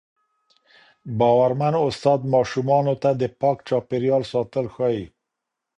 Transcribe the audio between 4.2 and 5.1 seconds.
ساتل ښووي.